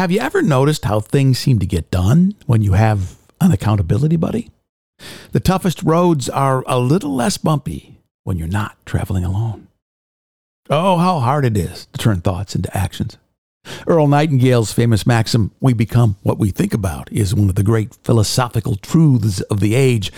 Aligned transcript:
Have 0.00 0.10
you 0.10 0.20
ever 0.20 0.40
noticed 0.40 0.86
how 0.86 1.00
things 1.00 1.38
seem 1.38 1.58
to 1.58 1.66
get 1.66 1.90
done 1.90 2.34
when 2.46 2.62
you 2.62 2.72
have 2.72 3.18
an 3.38 3.52
accountability 3.52 4.16
buddy? 4.16 4.50
The 5.32 5.40
toughest 5.40 5.82
roads 5.82 6.26
are 6.26 6.64
a 6.66 6.78
little 6.78 7.14
less 7.14 7.36
bumpy 7.36 7.98
when 8.24 8.38
you're 8.38 8.48
not 8.48 8.78
traveling 8.86 9.26
alone. 9.26 9.68
Oh, 10.70 10.96
how 10.96 11.18
hard 11.18 11.44
it 11.44 11.54
is 11.54 11.84
to 11.92 11.98
turn 11.98 12.22
thoughts 12.22 12.54
into 12.54 12.74
actions. 12.74 13.18
Earl 13.86 14.06
Nightingale's 14.06 14.72
famous 14.72 15.06
maxim, 15.06 15.52
we 15.60 15.74
become 15.74 16.16
what 16.22 16.38
we 16.38 16.50
think 16.50 16.72
about, 16.72 17.12
is 17.12 17.34
one 17.34 17.50
of 17.50 17.56
the 17.56 17.62
great 17.62 17.94
philosophical 18.02 18.76
truths 18.76 19.42
of 19.42 19.60
the 19.60 19.74
age. 19.74 20.10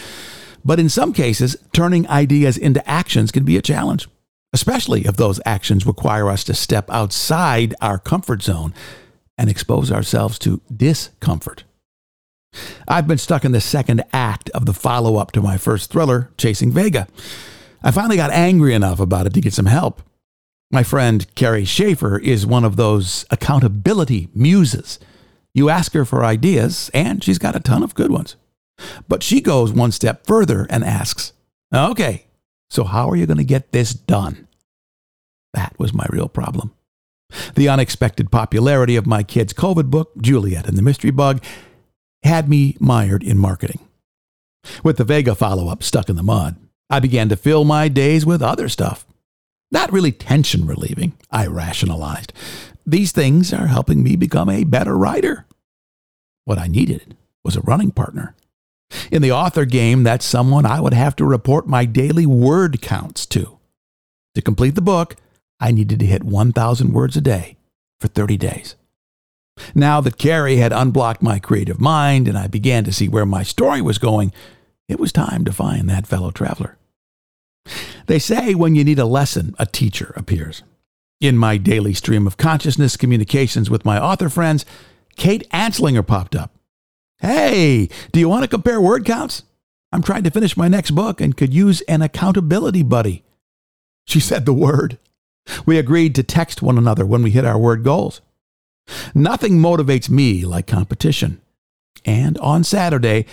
But 0.65 0.79
in 0.79 0.91
some 0.91 1.13
cases, 1.13 1.57
turning 1.73 2.07
ideas 2.07 2.57
into 2.57 2.89
actions 2.89 3.33
can 3.33 3.43
be 3.43 3.57
a 3.57 3.63
challenge, 3.63 4.09
especially 4.53 5.07
if 5.07 5.17
those 5.17 5.41
actions 5.45 5.87
require 5.87 6.31
us 6.31 6.45
to 6.45 6.55
step 6.55 6.89
outside 6.89 7.75
our 7.81 7.99
comfort 7.99 8.43
zone 8.43 8.73
and 9.43 9.51
expose 9.51 9.91
ourselves 9.91 10.39
to 10.39 10.61
discomfort. 10.75 11.65
I've 12.87 13.09
been 13.09 13.19
stuck 13.19 13.45
in 13.45 13.51
the 13.51 13.61
second 13.61 14.05
act 14.13 14.51
of 14.51 14.67
the 14.67 14.73
follow 14.73 15.17
up 15.17 15.33
to 15.33 15.43
my 15.43 15.59
first 15.59 15.91
thriller, 15.91 16.31
Chasing 16.39 16.71
Vega. 16.71 17.09
I 17.83 17.91
finally 17.91 18.17
got 18.17 18.31
angry 18.31 18.73
enough 18.73 19.01
about 19.01 19.27
it 19.27 19.35
to 19.35 19.41
get 19.41 19.53
some 19.53 19.67
help. 19.67 20.01
My 20.71 20.85
friend 20.85 21.27
Carrie 21.35 21.65
Schaefer 21.65 22.21
is 22.21 22.47
one 22.47 22.65
of 22.65 22.77
those 22.77 23.25
accountability 23.33 24.29
muses. 24.33 25.01
You 25.55 25.69
ask 25.69 25.93
her 25.95 26.05
for 26.05 26.25
ideas, 26.25 26.89
and 26.95 27.25
she's 27.25 27.39
got 27.39 27.57
a 27.57 27.61
ton 27.61 27.83
of 27.83 27.97
good 27.97 28.13
ones. 28.13 28.37
But 29.09 29.25
she 29.25 29.41
goes 29.41 29.73
one 29.73 29.91
step 29.91 30.25
further 30.25 30.69
and 30.71 30.85
asks, 30.85 31.33
Okay, 31.75 32.27
so 32.71 32.85
how 32.85 33.11
are 33.11 33.17
you 33.17 33.27
going 33.27 33.39
to 33.39 33.45
get 33.45 33.73
this 33.73 33.93
done? 33.93 34.47
That 35.53 35.75
was 35.81 35.93
my 35.93 36.07
real 36.11 36.29
problem. 36.29 36.73
The 37.55 37.69
unexpected 37.69 38.31
popularity 38.31 38.97
of 38.97 39.07
my 39.07 39.23
kid's 39.23 39.53
COVID 39.53 39.91
book, 39.91 40.13
Juliet 40.21 40.67
and 40.67 40.77
the 40.77 40.83
Mystery 40.83 41.11
Bug, 41.11 41.43
had 42.23 42.49
me 42.49 42.77
mired 42.79 43.23
in 43.23 43.39
marketing. 43.39 43.81
With 44.85 44.97
the 44.97 45.05
Vega 45.05 45.35
follow 45.35 45.69
up 45.69 45.83
stuck 45.83 46.09
in 46.09 46.17
the 46.17 46.23
mud, 46.23 46.57
I 46.89 47.01
began 47.01 47.29
to 47.31 47.37
fill 47.37 47.65
my 47.65 47.89
days 47.89 48.25
with 48.25 48.43
other 48.43 48.69
stuff 48.69 49.05
not 49.73 49.91
really 49.91 50.13
tension 50.13 50.67
relieving, 50.67 51.15
I 51.31 51.47
rationalized. 51.47 52.33
These 52.87 53.11
things 53.11 53.53
are 53.53 53.69
helping 53.69 54.03
me 54.03 54.17
become 54.17 54.51
a 54.51 54.65
better 54.65 54.97
writer. 54.97 55.47
What 56.45 56.59
I 56.59 56.67
needed 56.67 57.17
was 57.43 57.57
a 57.57 57.63
running 57.63 57.91
partner. 57.91 58.37
In 59.11 59.23
the 59.23 59.33
author 59.33 59.65
game, 59.65 60.03
that's 60.03 60.27
someone 60.27 60.67
I 60.67 60.81
would 60.81 60.93
have 60.93 61.17
to 61.17 61.25
report 61.25 61.67
my 61.67 61.87
daily 61.87 62.27
word 62.27 62.83
counts 62.83 63.25
to. 63.27 63.59
To 64.35 64.43
complete 64.43 64.75
the 64.75 64.83
book, 64.83 65.17
I 65.63 65.71
needed 65.71 66.01
to 66.01 66.07
hit 66.07 66.25
1,000 66.25 66.93
words 66.93 67.17
a 67.17 67.21
day 67.21 67.57
for 68.01 68.09
30 68.09 68.37
days. 68.37 68.75
Now 69.77 70.01
that 70.01 70.19
Carrie 70.19 70.57
had 70.57 70.73
unblocked 70.73 71.23
my 71.23 71.39
creative 71.39 71.81
mind 71.81 72.27
and 72.27 72.37
I 72.37 72.49
began 72.49 72.83
to 72.83 72.93
see 72.93 73.09
where 73.09 73.25
my 73.25 73.45
story 73.45 73.81
was 73.81 73.99
going, 73.99 74.33
it 74.89 74.99
was 74.99 75.13
time 75.13 75.45
to 75.45 75.53
find 75.53 75.89
that 75.89 76.09
fellow 76.09 76.33
traveler. 76.33 76.79
They 78.07 78.19
say 78.19 78.57
when 78.57 78.75
you 78.75 78.83
need 78.83 78.99
a 78.99 79.05
lesson, 79.05 79.55
a 79.57 79.65
teacher 79.65 80.13
appears. 80.17 80.65
In 81.21 81.39
my 81.39 81.59
daily 81.59 81.95
stream 81.95 82.27
of 82.27 82.37
consciousness 82.37 82.97
communications 82.97 83.71
with 83.71 83.85
my 83.85 84.01
author 84.01 84.29
friends, 84.29 84.67
Kate 85.17 85.49
Anslinger 85.51 86.05
popped 86.05 86.35
up. 86.35 86.51
Hey, 87.19 87.89
do 88.11 88.19
you 88.19 88.29
want 88.29 88.43
to 88.43 88.49
compare 88.49 88.81
word 88.81 89.05
counts? 89.05 89.45
I'm 89.93 90.03
trying 90.03 90.25
to 90.25 90.31
finish 90.33 90.57
my 90.57 90.67
next 90.67 90.91
book 90.91 91.21
and 91.21 91.37
could 91.37 91.55
use 91.55 91.83
an 91.83 92.03
accountability 92.03 92.83
buddy. 92.83 93.23
She 94.09 94.19
said 94.19 94.45
the 94.45 94.53
word. 94.53 94.99
We 95.67 95.79
agreed 95.79 96.15
to 96.15 96.23
text 96.23 96.63
one 96.63 96.79
another 96.79 97.05
when 97.05 97.23
we 97.23 97.31
hit 97.31 97.45
our 97.45 97.59
word 97.59 97.83
goals. 97.83 98.21
Nothing 99.15 99.59
motivates 99.59 100.11
me 100.11 100.45
like 100.45 100.67
competition. 100.67 101.41
And 102.05 102.39
on 102.39 102.65
Saturday, 102.65 103.27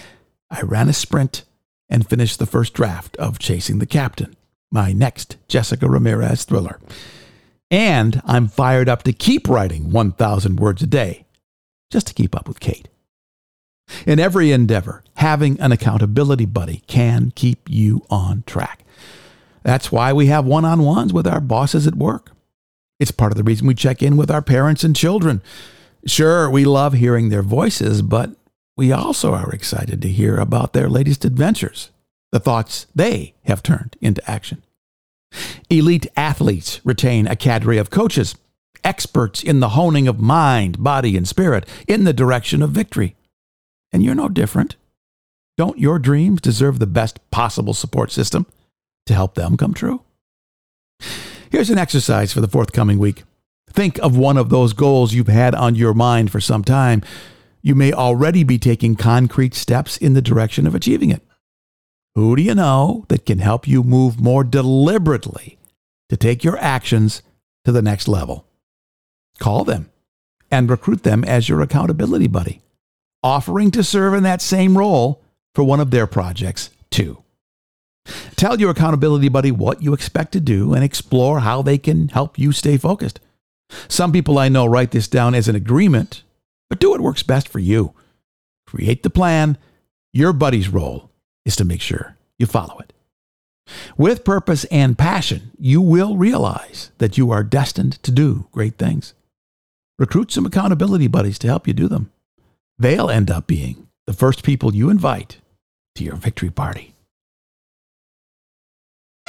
I 0.50 0.62
ran 0.62 0.90
a 0.90 0.94
sprint 0.94 1.44
and 1.90 2.08
finished 2.08 2.40
the 2.40 2.46
first 2.46 2.74
draft 2.74 3.16
of 3.18 3.40
Chasing 3.40 3.80
the 3.80 3.86
Captain 3.86 4.36
my 4.72 4.92
next 4.92 5.38
Jessica 5.48 5.90
Ramirez 5.90 6.44
thriller. 6.44 6.80
And 7.72 8.22
I'm 8.26 8.48
fired 8.48 8.90
up 8.90 9.04
to 9.04 9.14
keep 9.14 9.48
writing 9.48 9.92
1,000 9.92 10.60
words 10.60 10.82
a 10.82 10.88
day 10.88 11.26
just 11.92 12.08
to 12.08 12.14
keep 12.14 12.36
up 12.36 12.48
with 12.48 12.60
Kate. 12.60 12.88
In 14.06 14.20
every 14.20 14.52
endeavor, 14.52 15.04
having 15.16 15.60
an 15.60 15.72
accountability 15.72 16.46
buddy 16.46 16.84
can 16.88 17.32
keep 17.32 17.68
you 17.68 18.06
on 18.10 18.44
track. 18.46 18.84
That's 19.64 19.92
why 19.92 20.14
we 20.14 20.28
have 20.28 20.46
one 20.46 20.66
on 20.66 20.84
ones 20.84 21.14
with 21.14 21.28
our 21.28 21.42
bosses 21.42 21.88
at 21.88 21.96
work. 21.96 22.32
It's 23.00 23.12
part 23.12 23.32
of 23.32 23.38
the 23.38 23.44
reason 23.44 23.68
we 23.68 23.76
check 23.76 24.02
in 24.02 24.18
with 24.18 24.30
our 24.30 24.42
parents 24.42 24.84
and 24.84 24.96
children. 24.96 25.42
Sure, 26.06 26.50
we 26.50 26.66
love 26.66 26.94
hearing 26.94 27.30
their 27.30 27.42
voices, 27.42 28.02
but 28.02 28.32
we 28.78 28.92
also 28.92 29.34
are 29.34 29.52
excited 29.52 30.02
to 30.02 30.10
hear 30.10 30.38
about 30.38 30.74
their 30.74 30.90
latest 30.90 31.26
adventures 31.26 31.92
the 32.32 32.40
thoughts 32.40 32.86
they 32.94 33.34
have 33.46 33.64
turned 33.64 33.98
into 34.02 34.30
action. 34.30 34.64
Elite 35.70 36.08
athletes 36.16 36.80
retain 36.84 37.28
a 37.28 37.36
cadre 37.36 37.78
of 37.78 37.90
coaches, 37.90 38.36
experts 38.84 39.44
in 39.44 39.60
the 39.60 39.70
honing 39.70 40.08
of 40.08 40.20
mind, 40.20 40.84
body, 40.84 41.18
and 41.18 41.28
spirit 41.28 41.68
in 41.88 42.04
the 42.04 42.14
direction 42.14 42.62
of 42.62 42.72
victory. 42.72 43.16
And 43.92 44.04
you're 44.04 44.16
no 44.16 44.30
different. 44.30 44.76
Don't 45.58 45.80
your 45.80 46.00
dreams 46.00 46.42
deserve 46.42 46.80
the 46.80 46.88
best 46.88 47.20
possible 47.32 47.74
support 47.74 48.12
system 48.12 48.46
to 49.10 49.16
help 49.16 49.34
them 49.34 49.58
come 49.58 49.74
true? 49.74 50.04
Here's 51.50 51.72
an 51.72 51.80
exercise 51.80 52.32
for 52.32 52.42
the 52.42 52.48
forthcoming 52.48 53.00
week. 53.00 53.24
Think 53.72 53.98
of 54.00 54.16
one 54.16 54.38
of 54.38 54.50
those 54.50 54.74
goals 54.74 55.16
you've 55.16 55.28
had 55.28 55.56
on 55.56 55.74
your 55.74 55.96
mind 55.96 56.32
for 56.32 56.40
some 56.40 56.64
time. 56.64 57.02
You 57.64 57.74
may 57.74 57.92
already 57.92 58.44
be 58.44 58.60
taking 58.60 58.96
concrete 58.96 59.56
steps 59.56 59.98
in 59.98 60.14
the 60.14 60.22
direction 60.22 60.68
of 60.68 60.76
achieving 60.76 61.10
it. 61.10 61.24
Who 62.14 62.36
do 62.36 62.44
you 62.44 62.54
know 62.54 63.06
that 63.10 63.26
can 63.26 63.40
help 63.40 63.68
you 63.68 63.84
move 63.84 64.22
more 64.22 64.44
deliberately 64.44 65.58
to 66.10 66.16
take 66.16 66.44
your 66.44 66.58
actions 66.60 67.24
to 67.66 67.72
the 67.72 67.82
next 67.82 68.08
level? 68.08 68.46
Call 69.40 69.64
them 69.64 69.90
and 70.52 70.70
recruit 70.70 71.02
them 71.02 71.24
as 71.24 71.50
your 71.50 71.62
accountability 71.62 72.28
buddy, 72.28 72.62
offering 73.24 73.72
to 73.72 73.84
serve 73.84 74.14
in 74.14 74.22
that 74.24 74.42
same 74.42 74.78
role 74.78 75.24
for 75.56 75.64
one 75.64 75.80
of 75.80 75.90
their 75.90 76.06
projects 76.06 76.70
too. 76.92 77.24
Tell 78.36 78.60
your 78.60 78.72
accountability 78.72 79.30
buddy 79.30 79.52
what 79.52 79.82
you 79.82 79.94
expect 79.94 80.32
to 80.34 80.40
do 80.40 80.74
and 80.74 80.84
explore 80.84 81.42
how 81.42 81.62
they 81.62 81.78
can 81.78 82.10
help 82.10 82.38
you 82.40 82.52
stay 82.52 82.78
focused. 82.78 83.20
Some 83.88 84.12
people 84.12 84.38
I 84.38 84.50
know 84.50 84.66
write 84.66 84.92
this 84.92 85.08
down 85.08 85.36
as 85.36 85.48
an 85.48 85.56
agreement, 85.56 86.24
but 86.70 86.80
do 86.80 86.92
what 86.92 87.02
works 87.02 87.24
best 87.24 87.48
for 87.48 87.60
you. 87.60 87.94
Create 88.66 89.04
the 89.04 89.10
plan. 89.10 89.58
Your 90.14 90.34
buddy's 90.34 90.70
role 90.70 91.12
is 91.46 91.56
to 91.58 91.66
make 91.66 91.82
sure 91.82 92.18
you 92.38 92.46
follow 92.46 92.80
it. 92.80 92.94
With 93.98 94.24
purpose 94.24 94.66
and 94.66 94.98
passion, 94.98 95.52
you 95.60 95.82
will 95.82 96.18
realize 96.18 96.92
that 96.98 97.18
you 97.18 97.32
are 97.32 97.44
destined 97.44 98.02
to 98.04 98.12
do 98.12 98.48
great 98.52 98.78
things. 98.78 99.14
Recruit 100.00 100.32
some 100.32 100.46
accountability 100.46 101.08
buddies 101.08 101.38
to 101.40 101.48
help 101.48 101.68
you 101.68 101.74
do 101.74 101.88
them. 101.88 102.12
They'll 102.80 103.10
end 103.10 103.30
up 103.30 103.46
being 103.46 103.88
the 104.08 104.14
first 104.14 104.44
people 104.44 104.74
you 104.74 104.90
invite 104.90 105.38
to 105.96 106.04
your 106.04 106.16
victory 106.16 106.50
party. 106.50 106.89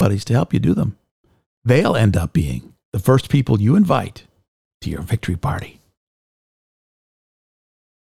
Buddies 0.01 0.25
to 0.25 0.33
help 0.33 0.55
you 0.55 0.61
do 0.61 0.73
them. 0.73 0.97
They'll 1.63 1.95
end 1.95 2.17
up 2.17 2.33
being 2.33 2.73
the 2.95 2.99
first 2.99 3.29
people 3.29 3.61
you 3.61 3.77
invite 3.77 4.23
to 4.81 4.89
your 4.89 5.03
victory 5.03 5.37
party. 5.37 5.80